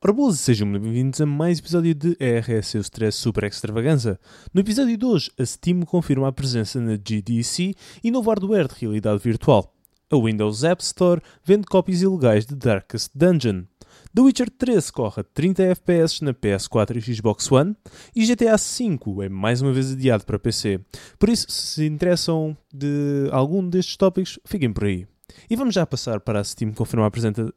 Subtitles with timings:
[0.00, 4.18] Boas, sejam bem-vindos a mais episódio de RS Stress Super Extravaganza.
[4.54, 8.74] No episódio de hoje, a Steam confirma a presença na GDC e novo hardware de
[8.80, 9.74] realidade virtual.
[10.10, 13.64] A Windows App Store vende cópias ilegais de Darkest Dungeon.
[14.14, 17.76] The Witcher 3 corre a 30 FPS na PS4 e Xbox One
[18.14, 20.80] e GTA V é mais uma vez adiado para PC.
[21.18, 25.06] Por isso, se se interessam de algum destes tópicos, fiquem por aí.
[25.48, 27.10] E vamos já passar para a Steam confirmar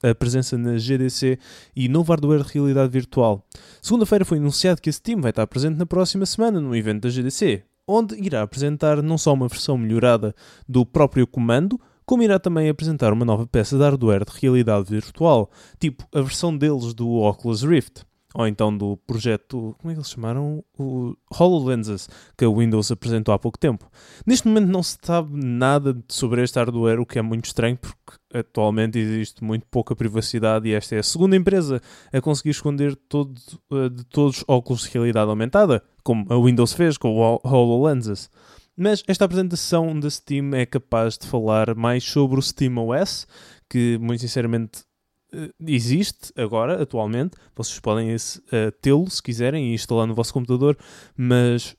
[0.03, 1.37] a presença na GDC
[1.75, 3.45] e novo hardware de realidade virtual.
[3.81, 7.09] Segunda-feira foi anunciado que a Steam vai estar presente na próxima semana no evento da
[7.09, 10.35] GDC, onde irá apresentar não só uma versão melhorada
[10.67, 15.49] do próprio comando, como irá também apresentar uma nova peça de hardware de realidade virtual,
[15.79, 18.03] tipo a versão deles do Oculus Rift
[18.33, 20.63] ou então do projeto, como é que eles chamaram?
[20.77, 23.89] O HoloLenses, que a Windows apresentou há pouco tempo.
[24.25, 28.19] Neste momento não se sabe nada sobre este hardware, o que é muito estranho, porque
[28.33, 31.81] atualmente existe muito pouca privacidade e esta é a segunda empresa
[32.11, 33.35] a conseguir esconder todo,
[33.69, 38.29] uh, de todos os óculos de realidade aumentada, como a Windows fez com o HoloLenses.
[38.77, 43.27] Mas esta apresentação da Steam é capaz de falar mais sobre o SteamOS,
[43.69, 44.83] que muito sinceramente
[45.65, 47.37] existe agora, atualmente.
[47.55, 48.19] Vocês podem uh,
[48.81, 50.77] tê-lo se quiserem e instalar no vosso computador,
[51.15, 51.75] mas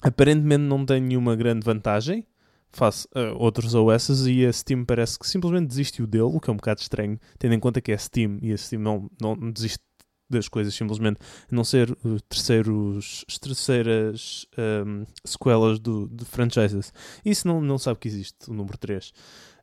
[0.00, 2.26] aparentemente não tem nenhuma grande vantagem
[2.72, 6.52] face a outros OS e a Steam parece que simplesmente desistiu dele, o que é
[6.52, 9.82] um bocado estranho, tendo em conta que é Steam e a Steam não, não desiste
[10.28, 14.46] das coisas simplesmente, a não ser uh, terceiros, terceiras
[14.86, 16.92] um, sequelas do, de franchises.
[17.24, 19.12] Isso não, não sabe que existe, o número 3.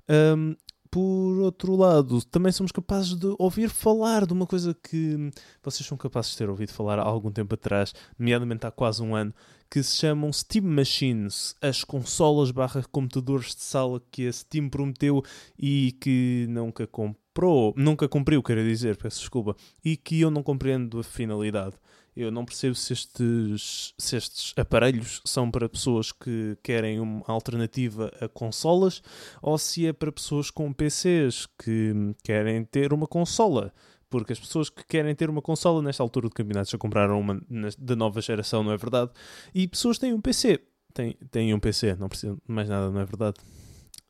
[0.09, 0.55] Um,
[0.89, 5.31] por outro lado, também somos capazes de ouvir falar de uma coisa que
[5.63, 9.15] vocês são capazes de ter ouvido falar há algum tempo atrás, nomeadamente há quase um
[9.15, 9.33] ano,
[9.69, 15.23] que se chamam Steam Machines, as consolas barra computadores de sala que a Steam prometeu
[15.59, 20.99] e que nunca comprou, nunca cumpriu, quero dizer, peço desculpa, e que eu não compreendo
[20.99, 21.75] a finalidade.
[22.17, 28.11] Eu não percebo se estes, se estes aparelhos são para pessoas que querem uma alternativa
[28.19, 29.03] a consolas
[29.39, 33.71] ou se é para pessoas com PCs que querem ter uma consola.
[34.09, 37.39] Porque as pessoas que querem ter uma consola nesta altura do campeonato já compraram uma
[37.77, 39.11] da nova geração, não é verdade?
[39.53, 40.59] E pessoas têm um PC.
[40.95, 43.35] Têm, têm um PC, não precisam de mais nada, não é verdade?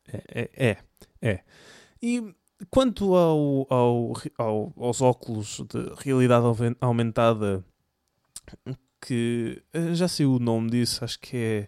[0.07, 0.77] É, é, é.
[1.21, 1.43] é.
[2.01, 2.33] E
[2.69, 6.45] quanto ao, ao, ao, aos óculos de realidade
[6.79, 7.65] aumentada
[9.01, 11.67] que eh, já sei o nome disso, acho que é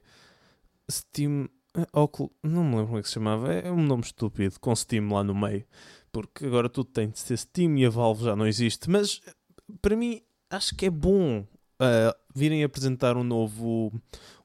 [0.91, 4.59] Steam eh, Oculus, não me lembro como é que se chamava, é um nome estúpido,
[4.59, 5.65] com Steam lá no meio,
[6.11, 9.33] porque agora tudo tem de ser Steam e a Valve já não existe, mas eh,
[9.81, 13.93] para mim acho que é bom uh, virem apresentar um novo,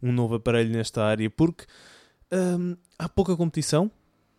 [0.03, 1.65] um novo aparelho nesta área, porque
[2.33, 3.91] um, há pouca competição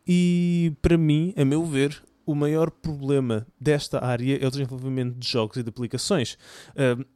[0.08, 5.28] e para mim, a meu ver, o maior problema desta área é o desenvolvimento de
[5.28, 6.38] jogos e de aplicações.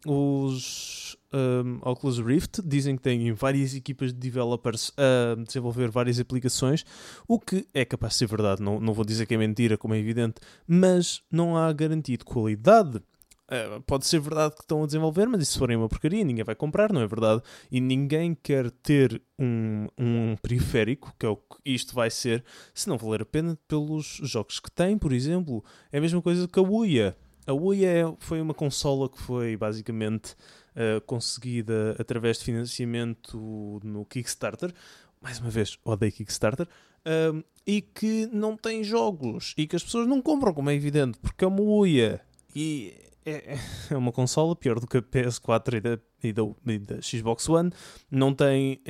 [0.06, 6.84] os um, Oculus Rift dizem que têm várias equipas de developers a desenvolver várias aplicações,
[7.28, 9.94] o que é capaz de ser verdade, não, não vou dizer que é mentira, como
[9.94, 10.36] é evidente,
[10.68, 13.02] mas não há garantia de qualidade
[13.50, 16.54] Uh, pode ser verdade que estão a desenvolver, mas se forem uma porcaria, ninguém vai
[16.54, 17.42] comprar, não é verdade?
[17.72, 22.44] E ninguém quer ter um, um periférico, que é o que isto vai ser,
[22.76, 25.64] se não valer a pena pelos jogos que tem, por exemplo.
[25.92, 27.18] É a mesma coisa que a Ouya.
[27.48, 30.34] A Ouya é, foi uma consola que foi basicamente
[30.76, 34.72] uh, conseguida através de financiamento no Kickstarter.
[35.20, 36.68] Mais uma vez, odeio Kickstarter.
[37.00, 41.18] Uh, e que não tem jogos e que as pessoas não compram, como é evidente,
[41.18, 42.22] porque é uma Ouya.
[42.56, 42.94] E
[43.30, 43.60] é,
[43.92, 47.48] é uma consola pior do que a PS4 e da, e da, e da Xbox
[47.48, 47.72] One.
[48.10, 48.82] Não tem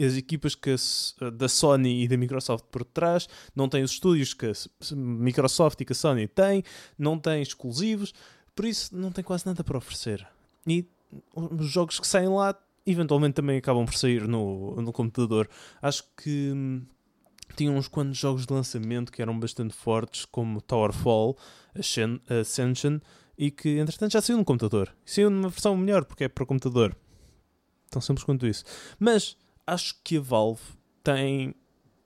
[0.00, 0.74] as equipas que
[1.20, 4.52] a, da Sony e da Microsoft por trás, não tem os estúdios que a
[4.94, 6.62] Microsoft e que a Sony têm,
[6.98, 8.12] não tem exclusivos,
[8.54, 10.26] por isso não tem quase nada para oferecer.
[10.66, 10.86] E
[11.34, 12.54] os jogos que saem lá
[12.90, 15.48] eventualmente também acabam por sair no, no computador.
[15.82, 16.82] Acho que hum,
[17.56, 21.36] tinha uns quantos jogos de lançamento que eram bastante fortes, como Towerfall,
[21.74, 22.98] Ascension,
[23.38, 24.94] e que entretanto já saiu no computador.
[25.04, 26.96] Saiu numa versão melhor porque é para o computador.
[27.88, 28.64] Tão simples quanto isso.
[28.98, 29.36] Mas
[29.66, 30.60] acho que a Valve
[31.04, 31.54] tem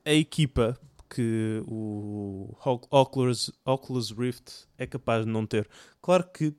[0.05, 2.55] a equipa que o
[2.91, 5.69] Oculus, Oculus Rift é capaz de não ter.
[6.01, 6.55] Claro que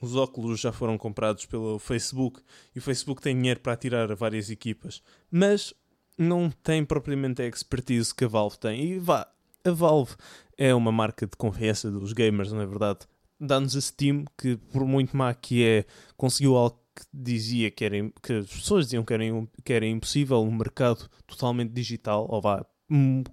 [0.00, 2.40] os óculos já foram comprados pelo Facebook
[2.74, 5.72] e o Facebook tem dinheiro para tirar várias equipas, mas
[6.18, 8.82] não tem propriamente a expertise que a Valve tem.
[8.82, 9.26] E vá,
[9.64, 10.14] a Valve
[10.56, 13.00] é uma marca de confiança dos gamers, não é verdade?
[13.40, 15.84] Dá-nos a Steam, que por muito má que é,
[16.16, 19.24] conseguiu algo que dizia que, era, que as pessoas diziam que era,
[19.64, 22.64] que era impossível, um mercado totalmente digital, ou vá,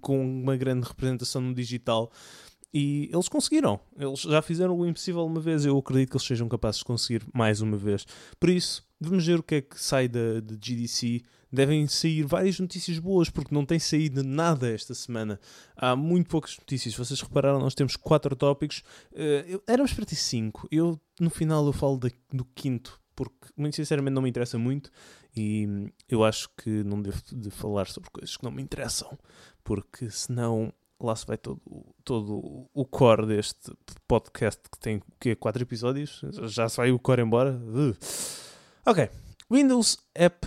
[0.00, 2.10] com uma grande representação no digital,
[2.76, 3.78] E eles conseguiram.
[3.96, 5.64] Eles já fizeram o impossível uma vez.
[5.64, 8.04] Eu acredito que eles sejam capazes de conseguir mais uma vez.
[8.40, 11.22] Por isso, vamos ver o que é que sai da, da GDC.
[11.54, 15.38] Devem sair várias notícias boas, porque não tem saído nada esta semana.
[15.76, 16.96] Há muito poucas notícias.
[16.96, 18.82] Vocês repararam, nós temos quatro tópicos.
[19.12, 20.66] Uh, éramos para ter cinco.
[20.70, 24.90] Eu, no final, eu falo de, do quinto, porque, muito sinceramente, não me interessa muito.
[25.36, 29.16] E eu acho que não devo de falar sobre coisas que não me interessam,
[29.62, 31.60] porque senão lá se vai todo,
[32.04, 33.72] todo o core deste
[34.08, 36.20] podcast que tem que quatro episódios.
[36.44, 37.52] Já se vai o core embora.
[37.52, 37.96] Uh.
[38.86, 39.08] Ok.
[39.50, 40.46] Windows App.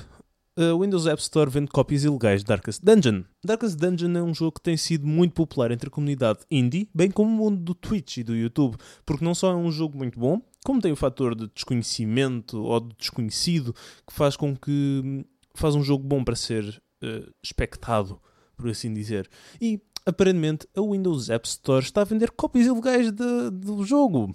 [0.58, 3.24] Uh, Windows App Store vende cópias ilegais de Darkest Dungeon.
[3.46, 7.12] Darkest Dungeon é um jogo que tem sido muito popular entre a comunidade indie, bem
[7.12, 8.76] como o mundo do Twitch e do YouTube,
[9.06, 12.80] porque não só é um jogo muito bom, como tem o fator de desconhecimento ou
[12.80, 13.72] de desconhecido
[14.08, 15.24] que faz com que hum,
[15.54, 18.20] faz um jogo bom para ser uh, espectado,
[18.56, 19.30] por assim dizer.
[19.62, 24.34] E aparentemente a Windows App Store está a vender cópias ilegais de, do jogo.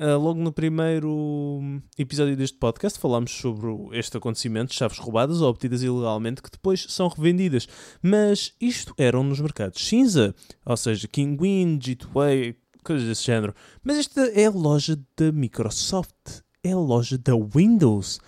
[0.00, 1.60] Uh, logo no primeiro
[1.98, 7.06] episódio deste podcast falámos sobre este acontecimento, chaves roubadas ou obtidas ilegalmente que depois são
[7.06, 7.68] revendidas.
[8.02, 13.54] Mas isto eram nos mercados cinza, ou seja, Kinguin, Gateway, coisas desse género.
[13.84, 18.20] Mas esta é a loja da Microsoft, é a loja da Windows.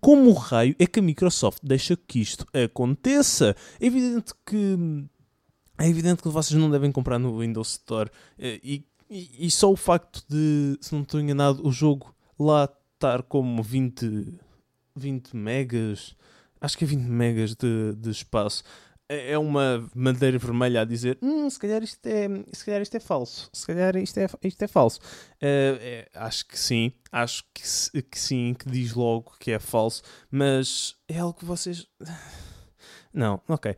[0.00, 3.56] Como raio é que a Microsoft deixa que isto aconteça?
[3.80, 4.78] É evidente que
[5.78, 8.08] é evidente que vocês não devem comprar no Windows Store
[8.38, 12.66] eh, e, e, e só o facto de, se não estou enganado, o jogo lá
[12.94, 14.40] estar como 20,
[14.96, 16.16] 20 megas,
[16.58, 18.64] acho que é 20 megas de, de espaço,
[19.06, 22.96] é, é uma madeira vermelha a dizer hum, se calhar isto é se calhar isto
[22.96, 27.44] é falso se calhar isto é, isto é falso uh, é, acho que sim acho
[27.52, 31.86] que, que sim que diz logo que é falso mas é algo que vocês
[33.12, 33.76] não ok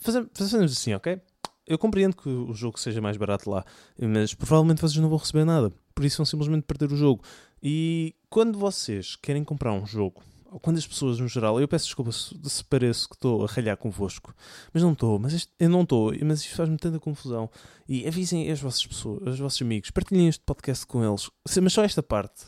[0.00, 1.20] fazemos, fazemos assim, ok?
[1.66, 3.64] Eu compreendo que o jogo seja mais barato lá,
[4.00, 5.72] mas provavelmente vocês não vão receber nada.
[5.94, 7.24] Por isso vão simplesmente perder o jogo.
[7.62, 11.86] E quando vocês querem comprar um jogo, ou quando as pessoas no geral, eu peço
[11.86, 14.34] desculpa se, se pareço que estou a ralhar convosco,
[14.72, 17.50] mas não estou, mas este, eu não estou, mas isto faz-me tanta confusão.
[17.88, 21.28] E avisem as vossas pessoas, os vossos amigos, partilhem este podcast com eles,
[21.60, 22.44] mas só esta parte,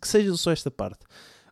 [0.00, 1.04] que seja só esta parte.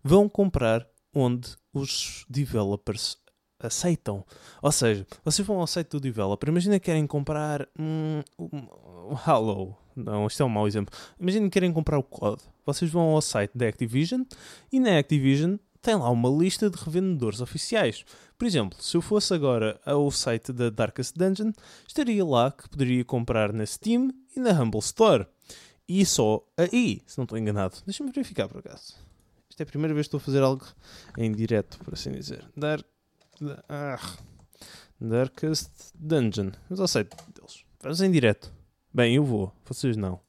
[0.03, 3.17] Vão comprar onde os developers
[3.61, 4.25] aceitam.
[4.63, 9.77] Ou seja, vocês vão ao site do developer, imagina que querem comprar um, um, Halo.
[9.95, 10.97] Não, isto é um mau exemplo.
[11.19, 12.43] Imagina que querem comprar o COD.
[12.65, 14.23] Vocês vão ao site da Activision
[14.73, 18.05] e na Activision tem lá uma lista de revendedores oficiais.
[18.39, 21.53] Por exemplo, se eu fosse agora ao site da Darkest Dungeon,
[21.87, 25.27] estaria lá que poderia comprar na Steam e na Humble Store.
[25.89, 27.77] E só aí, se não estou enganado.
[27.85, 28.95] Deixa-me verificar por acaso.
[29.49, 30.65] Isto é a primeira vez que estou a fazer algo
[31.19, 32.45] em direto, por assim dizer.
[32.57, 32.87] Dark
[33.69, 33.99] ah,
[35.01, 36.53] Darkest Dungeon.
[36.69, 37.65] Mas sei deles.
[37.83, 38.53] Vamos em direto.
[38.93, 39.53] Bem, eu vou.
[39.65, 40.21] Vocês não.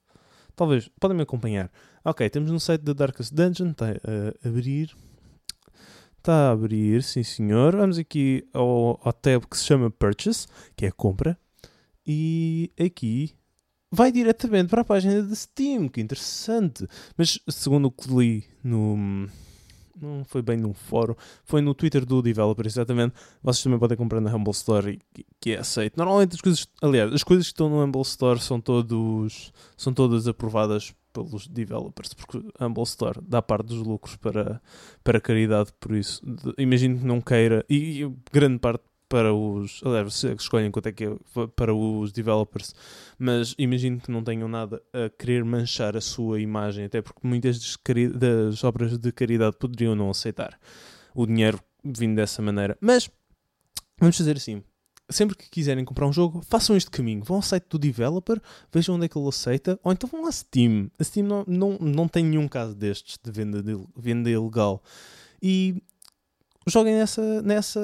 [0.55, 0.89] Talvez.
[0.99, 1.71] Podem me acompanhar.
[2.03, 3.71] Ok, temos no site da Darkest Dungeon.
[3.71, 4.95] Está a abrir.
[6.17, 7.75] Está a abrir, sim senhor.
[7.75, 11.37] Vamos aqui ao, ao tab que se chama Purchase, que é compra.
[12.05, 13.35] E aqui
[13.91, 15.89] vai diretamente para a página de Steam.
[15.89, 16.87] Que interessante.
[17.17, 19.27] Mas segundo o que li no
[20.01, 23.13] não foi bem num fórum, foi no Twitter do developer, exatamente.
[23.41, 24.99] Vocês também podem comprar na Humble Store,
[25.39, 25.95] que é aceito.
[25.97, 30.27] Normalmente as coisas, aliás, as coisas que estão no Humble Store são, todos, são todas
[30.27, 34.61] aprovadas pelos developers, porque Humble Store dá parte dos lucros para,
[35.03, 36.21] para caridade, por isso,
[36.57, 39.81] imagino que não queira, e, e grande parte para os.
[39.83, 41.15] Aliás, vocês escolhem quanto é que é
[41.53, 42.73] para os developers,
[43.19, 47.77] mas imagino que não tenham nada a querer manchar a sua imagem, até porque muitas
[48.15, 50.57] das obras de caridade poderiam não aceitar
[51.13, 52.77] o dinheiro vindo dessa maneira.
[52.79, 53.11] Mas
[53.99, 54.63] vamos fazer assim.
[55.09, 57.21] Sempre que quiserem comprar um jogo, façam este caminho.
[57.21, 58.41] Vão ao site do developer,
[58.71, 60.89] vejam onde é que ele aceita, ou então vão à Steam.
[60.97, 64.81] A Steam não, não, não tem nenhum caso destes de venda, de, venda ilegal.
[65.43, 65.83] E
[66.67, 67.81] joguem nessa, nessa,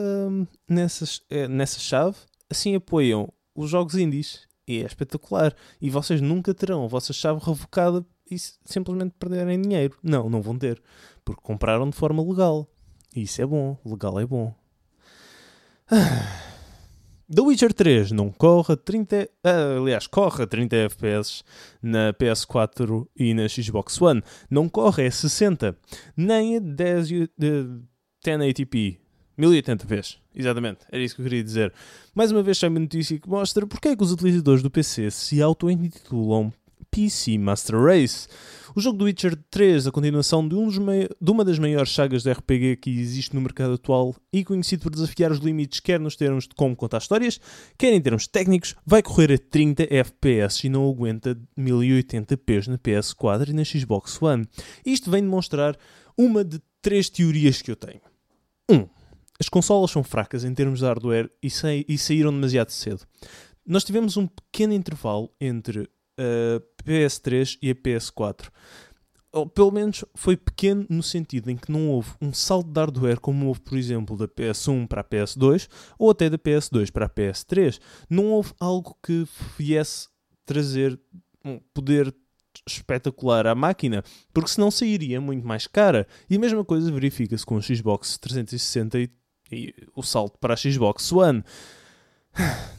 [0.68, 2.18] nessa, eh, nessa chave,
[2.50, 5.56] assim apoiam os jogos indies e é espetacular.
[5.82, 9.98] E vocês nunca terão a vossa chave revocada e simplesmente perderem dinheiro.
[10.04, 10.82] Não, não vão ter,
[11.24, 12.68] porque compraram de forma legal.
[13.16, 14.54] E isso é bom, legal é bom.
[17.30, 21.44] The Witcher 3 não corre a 30, ah, aliás, corre a 30 FPS
[21.82, 24.24] na PS4 e na Xbox One.
[24.50, 25.78] Não corre a 60,
[26.16, 27.10] nem a 10
[28.26, 28.98] 1080p.
[29.38, 31.72] 1080p, exatamente, era isso que eu queria dizer.
[32.16, 35.42] Mais uma vez uma notícia que mostra porque é que os utilizadores do PC se
[35.42, 36.52] auto-intitulam
[36.90, 38.28] PC Master Race.
[38.76, 42.32] O jogo do Witcher 3, a continuação de, um de, uma das maiores sagas de
[42.32, 46.48] RPG que existe no mercado atual e conhecido por desafiar os limites quer nos termos
[46.48, 47.40] de como contar histórias,
[47.78, 53.50] quer em termos técnicos, vai correr a 30 FPS e não aguenta 1080p na PS4
[53.50, 54.48] e na Xbox One.
[54.86, 55.78] Isto vem demonstrar
[56.18, 58.00] uma de três teorias que eu tenho.
[58.70, 58.74] 1.
[58.74, 58.88] Um,
[59.38, 63.02] as consolas são fracas em termos de hardware e, sa e saíram demasiado cedo.
[63.66, 68.50] Nós tivemos um pequeno intervalo entre a PS3 e a PS4.
[69.34, 73.20] Ou, pelo menos foi pequeno no sentido em que não houve um salto de hardware
[73.20, 75.68] como houve, por exemplo, da PS1 para a PS2
[76.00, 77.82] ou até da PS2 para a PS3.
[78.10, 79.28] Não houve algo que
[79.60, 80.08] viesse
[80.46, 80.98] trazer
[81.74, 82.16] poder
[82.68, 86.08] espetacular à máquina, porque senão sairia muito mais cara.
[86.30, 89.10] E a mesma coisa verifica-se com o Xbox 360 e,
[89.52, 91.44] e o salto para a Xbox One.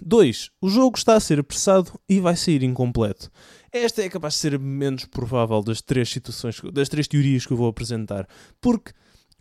[0.00, 0.50] 2.
[0.60, 3.30] O jogo está a ser apressado e vai sair incompleto.
[3.72, 7.52] Esta é capaz de ser a menos provável das três situações, das três teorias que
[7.52, 8.26] eu vou apresentar,
[8.60, 8.92] porque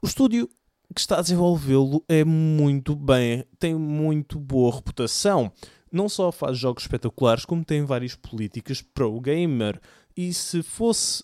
[0.01, 0.49] o estúdio
[0.93, 5.51] que está a desenvolvê-lo é muito bem, tem muito boa reputação.
[5.91, 9.79] Não só faz jogos espetaculares, como tem várias políticas pro gamer.
[10.15, 11.23] E se fosse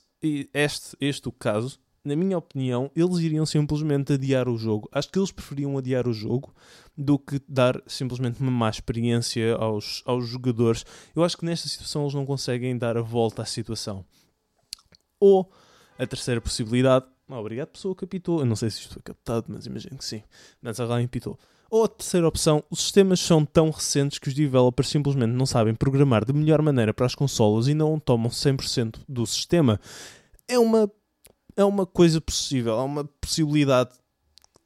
[0.54, 4.90] este, este o caso, na minha opinião, eles iriam simplesmente adiar o jogo.
[4.92, 6.54] Acho que eles preferiam adiar o jogo
[6.98, 10.86] do que dar simplesmente uma má experiência aos, aos jogadores.
[11.16, 14.06] Eu acho que nesta situação eles não conseguem dar a volta à situação.
[15.20, 15.50] Ou
[15.98, 17.06] a terceira possibilidade.
[17.28, 18.40] Obrigado, pessoa que apitou.
[18.40, 20.24] Eu não sei se isto foi captado, mas imagino que sim.
[20.62, 21.40] Mas alguém apitou.
[21.74, 25.74] Ou a terceira opção, os sistemas são tão recentes que os developers simplesmente não sabem
[25.74, 29.80] programar de melhor maneira para as consolas e não tomam 100% do sistema.
[30.48, 30.88] É uma,
[31.58, 33.90] é uma coisa possível, é uma possibilidade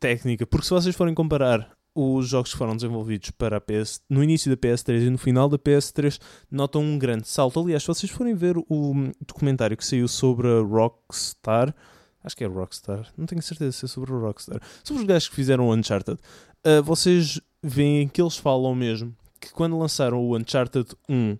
[0.01, 4.21] técnica, porque se vocês forem comparar os jogos que foram desenvolvidos para a PS no
[4.21, 6.19] início da PS3 e no final da PS3
[6.51, 7.57] notam um grande salto.
[7.61, 8.93] Aliás, se vocês forem ver o
[9.25, 11.73] documentário que saiu sobre a Rockstar,
[12.21, 15.29] acho que é Rockstar, não tenho certeza se é sobre o Rockstar, sobre os gajos
[15.29, 16.19] que fizeram o Uncharted,
[16.67, 21.37] uh, vocês veem que eles falam mesmo que quando lançaram o Uncharted 1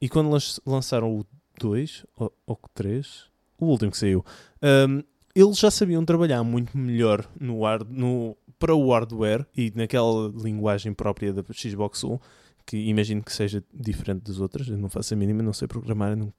[0.00, 0.36] e quando
[0.66, 1.26] lançaram o
[1.58, 3.24] 2 ou, o 3,
[3.58, 4.24] o último que saiu,
[4.62, 5.02] um,
[5.34, 11.32] eles já sabiam trabalhar muito melhor no, no para o hardware e naquela linguagem própria
[11.32, 12.20] da Xbox One,
[12.64, 16.16] que imagino que seja diferente das outras, eu não faço a mínima, não sei programar,
[16.16, 16.32] não,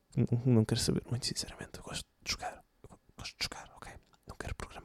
[0.46, 1.72] não, quero saber, muito sinceramente.
[1.76, 2.64] Eu gosto de jogar,
[3.18, 3.92] gosto de jogar, ok?
[4.28, 4.83] Não quero programar.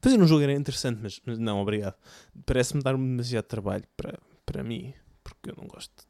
[0.00, 1.96] Fazer um jogo era interessante, mas, não, obrigado.
[2.46, 6.04] Parece-me dar demasiado trabalho para, para mim, porque eu não gosto,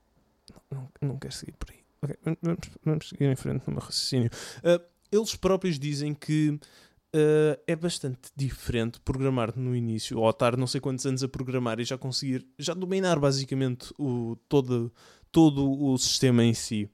[0.70, 1.78] não, não, não quero seguir por aí.
[2.02, 4.30] Ok, vamos, vamos seguir em frente no meu raciocínio.
[4.58, 10.66] Uh, eles próprios dizem que uh, é bastante diferente programar no início, ou estar não
[10.66, 14.92] sei quantos anos a programar e já conseguir, já dominar basicamente o, todo,
[15.32, 16.88] todo o sistema em si.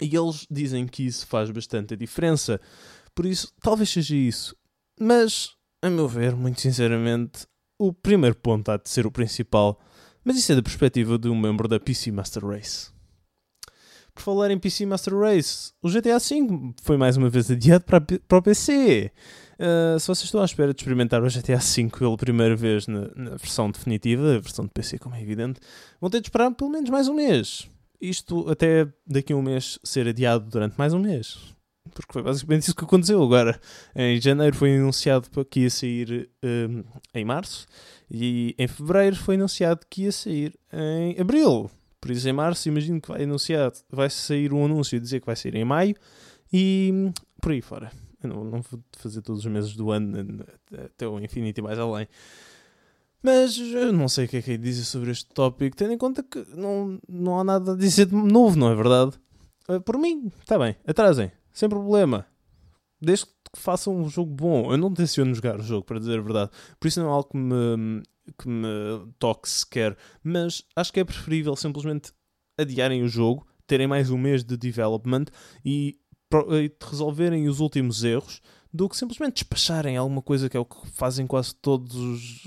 [0.00, 2.60] E eles dizem que isso faz bastante a diferença.
[3.14, 4.56] Por isso, talvez seja isso.
[5.00, 7.46] Mas, a meu ver, muito sinceramente,
[7.78, 9.80] o primeiro ponto há de ser o principal.
[10.24, 12.90] Mas isso é da perspectiva de um membro da PC Master Race.
[14.14, 18.00] Por falar em PC Master Race, o GTA V foi mais uma vez adiado para,
[18.00, 19.12] para o PC.
[19.60, 22.88] Uh, ah, se vocês estão à espera de experimentar o GTA V pela primeira vez
[22.88, 25.60] na, na, versão definitiva, a versão de PC, como é evidente,
[26.00, 27.70] vão ter de esperar pelo menos mais um mês.
[28.00, 31.56] Isto até daqui a um mês ser adiado durante mais um mês.
[31.88, 33.22] Porque foi basicamente isso que aconteceu.
[33.22, 33.60] Agora,
[33.94, 37.66] em janeiro foi anunciado que ia sair um, em março
[38.10, 41.70] e em fevereiro foi anunciado que ia sair em abril.
[42.00, 45.36] Por isso, em março, imagino que vai anunciar, vai sair um anúncio dizer que vai
[45.36, 45.96] sair em maio
[46.52, 47.90] e por aí fora.
[48.22, 51.78] Eu não, não vou fazer todos os meses do ano até o infinito e mais
[51.78, 52.08] além.
[53.22, 55.98] Mas eu não sei o que é que é dizer sobre este tópico, tendo em
[55.98, 59.18] conta que não, não há nada a dizer de novo, não é verdade?
[59.68, 62.24] Eh, por mim, está bem, atrasem, sem problema.
[63.00, 64.70] Desde que façam um jogo bom.
[64.70, 66.50] Eu não tenciono jogar o jogo, para dizer a verdade.
[66.78, 68.02] Por isso não é algo que me,
[68.38, 72.12] que me toque sequer, mas acho que é preferível simplesmente
[72.56, 75.24] adiarem o jogo, terem mais um mês de development
[75.64, 75.98] e,
[76.32, 78.40] e resolverem os últimos erros
[78.72, 82.44] do que simplesmente despacharem alguma coisa que é o que fazem quase todos os.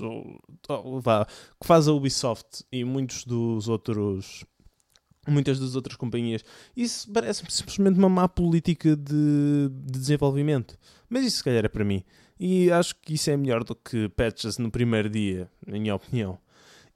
[1.02, 4.44] Vá, que faz a Ubisoft e muitos dos outros.
[5.26, 6.44] Muitas das outras companhias.
[6.76, 10.76] Isso parece simplesmente uma má política de, de desenvolvimento.
[11.08, 12.02] Mas isso, se calhar, é para mim.
[12.40, 16.38] E acho que isso é melhor do que patches no primeiro dia, na minha opinião.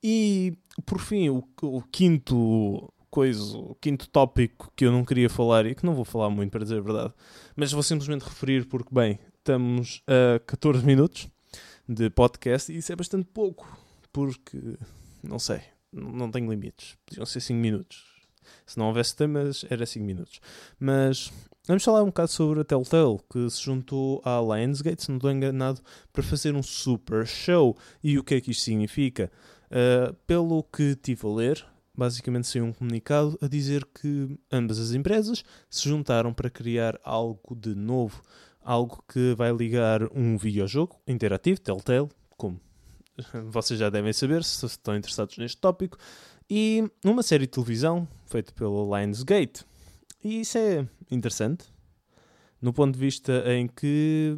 [0.03, 5.65] E por fim, o, o quinto coisa, o quinto tópico que eu não queria falar
[5.65, 7.15] e que não vou falar muito para dizer a verdade,
[7.55, 11.29] mas vou simplesmente referir porque, bem, estamos a 14 minutos
[11.89, 13.67] de podcast e isso é bastante pouco,
[14.13, 14.77] porque
[15.23, 15.61] não sei,
[15.93, 18.16] não tenho limites, podiam ser 5 minutos.
[18.65, 20.41] Se não houvesse temas, era 5 minutos.
[20.79, 21.33] Mas
[21.67, 25.31] vamos falar um bocado sobre a Telltale, que se juntou à Lionsgate, se não estou
[25.31, 25.81] enganado,
[26.13, 27.77] para fazer um super show.
[28.03, 29.31] E o que é que isto significa?
[29.67, 34.93] Uh, pelo que tive a ler, basicamente saiu um comunicado a dizer que ambas as
[34.93, 38.23] empresas se juntaram para criar algo de novo,
[38.63, 42.61] algo que vai ligar um videojogo interativo, Telltale, como
[43.51, 45.97] vocês já devem saber se estão interessados neste tópico,
[46.49, 49.65] e uma série de televisão feita pela Lionsgate.
[50.23, 51.65] E isso é interessante,
[52.61, 54.37] no ponto de vista em que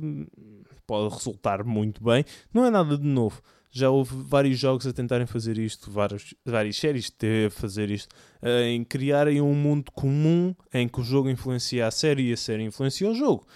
[0.86, 2.24] pode resultar muito bem.
[2.52, 6.76] Não é nada de novo já houve vários jogos a tentarem fazer isto, vários, várias
[6.76, 7.12] séries
[7.46, 12.30] a fazer isto, em criarem um mundo comum em que o jogo influencia a série
[12.30, 13.46] e a série influencia o jogo.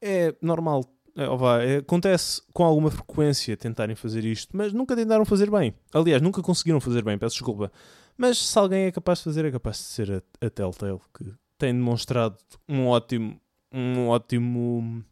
[0.00, 0.84] É normal,
[1.18, 5.74] é, é, acontece com alguma frequência tentarem fazer isto, mas nunca tentaram fazer bem.
[5.92, 7.72] Aliás, nunca conseguiram fazer bem, peço desculpa.
[8.16, 11.24] Mas se alguém é capaz de fazer, é capaz de ser a, a Telltale, que
[11.58, 12.36] tem demonstrado
[12.68, 13.40] um ótimo,
[13.72, 15.04] um ótimo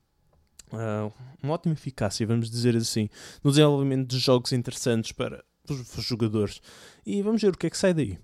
[0.72, 3.08] uh, uma ótima eficácia, vamos dizer assim,
[3.42, 6.60] no desenvolvimento de jogos interessantes para os, jogadores.
[7.04, 8.16] E vamos ver o que é que sai daí.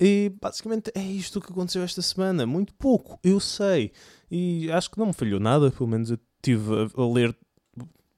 [0.00, 2.46] E basicamente é isto que aconteceu esta semana.
[2.46, 3.92] Muito pouco, eu sei.
[4.30, 7.36] E acho que não me falhou nada, pelo menos eu estive a, a ler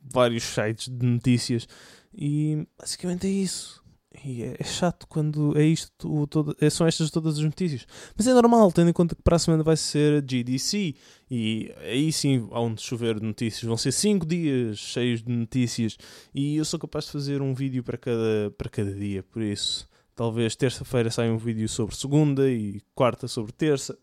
[0.00, 1.66] vários sites de notícias.
[2.14, 3.80] E basicamente é isso.
[4.24, 7.86] E é, é chato quando é isto, todo, é, são estas todas as notícias.
[8.16, 10.94] Mas é normal, tendo em conta que para a semana vai ser a GDC.
[11.30, 13.62] E aí sim, onde chover notícias.
[13.62, 15.96] Vão ser 5 dias cheios de notícias.
[16.34, 19.22] E eu sou capaz de fazer um vídeo para cada, para cada dia.
[19.22, 23.96] Por isso, talvez terça-feira saia um vídeo sobre segunda e quarta sobre terça.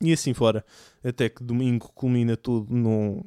[0.00, 0.64] E assim fora.
[1.04, 3.22] Até que domingo culmina tudo num,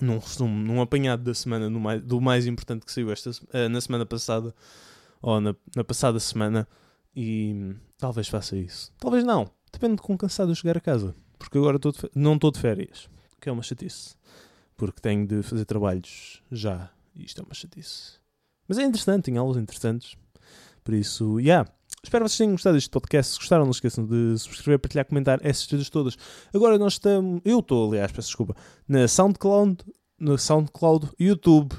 [0.00, 3.68] num resumo, num apanhado da semana, do mais, do mais importante que saiu esta, uh,
[3.70, 4.54] na semana passada
[5.20, 6.66] ou na, na passada semana
[7.14, 8.92] e talvez faça isso.
[8.98, 9.48] Talvez não.
[9.72, 11.14] Depende de quão cansado eu chegar a casa.
[11.38, 13.08] Porque agora tô não estou de férias.
[13.40, 14.16] Que é uma chatice.
[14.76, 16.90] Porque tenho de fazer trabalhos já.
[17.14, 18.20] E isto é uma chatice.
[18.66, 20.16] Mas é interessante, tem aulas interessantes.
[20.82, 21.68] Por isso, yeah.
[22.04, 23.32] Espero que vocês tenham gostado deste podcast.
[23.32, 26.16] Se gostaram, não esqueçam de subscrever, partilhar, comentar essas coisas todas.
[26.52, 27.40] Agora nós estamos.
[27.44, 28.56] Eu estou, aliás, peço desculpa.
[28.88, 29.78] Na SoundCloud,
[30.18, 31.72] no SoundCloud, YouTube.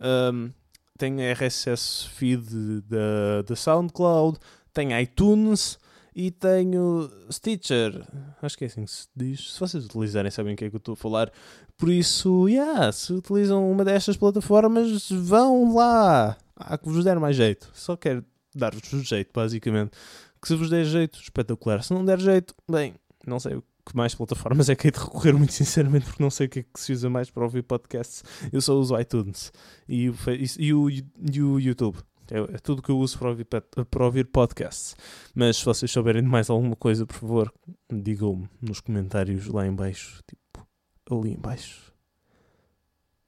[0.00, 0.50] Um,
[0.96, 4.38] tem RSS feed da, da SoundCloud,
[4.72, 5.78] tem iTunes
[6.14, 8.04] e tenho Stitcher.
[8.42, 9.52] Acho que é assim que se diz.
[9.52, 11.30] Se vocês utilizarem, sabem o que é que eu estou a falar.
[11.76, 16.36] Por isso, yeah, se utilizam uma destas plataformas, vão lá.
[16.56, 17.70] Há que vos der mais jeito.
[17.72, 18.24] Só quero
[18.58, 19.92] dar-vos jeito, basicamente.
[20.40, 21.82] Que se vos der jeito, espetacular.
[21.82, 22.94] Se não der jeito, bem,
[23.26, 26.30] não sei o que mais plataformas é que hei de recorrer, muito sinceramente, porque não
[26.30, 28.22] sei o que é que se usa mais para ouvir podcasts.
[28.52, 29.52] Eu só uso iTunes
[29.88, 30.14] e o,
[30.58, 31.98] e o, e o YouTube.
[32.30, 34.94] É, é, tudo que eu uso para ouvir, para ouvir podcasts.
[35.34, 37.52] Mas se vocês souberem de mais alguma coisa, por favor,
[37.90, 40.22] digam-me nos comentários lá em baixo.
[40.26, 40.66] Tipo,
[41.10, 41.92] ali em baixo.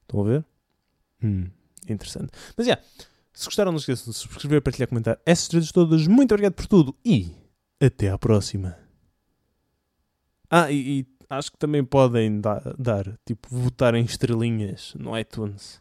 [0.03, 0.45] Estão a ver?
[1.23, 1.47] Hum,
[1.89, 2.31] interessante.
[2.57, 2.89] Mas, já, yeah,
[3.41, 6.07] se gostaram, não esqueçam de subscrever, partilhar, comentar essas coisas todas.
[6.07, 7.35] Muito obrigado por tudo e
[7.81, 8.77] até à próxima.
[10.51, 15.81] Ah, e, e acho que também podem dar, dar, tipo, votar em estrelinhas no iTunes.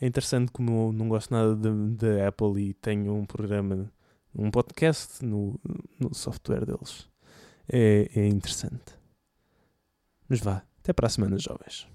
[0.00, 3.92] É interessante como eu não gosto nada da Apple e tenho um programa,
[4.34, 5.60] um podcast no,
[5.98, 7.06] no software deles.
[7.68, 8.98] É, é interessante.
[10.26, 11.86] Mas vá, até para a semana, jovens.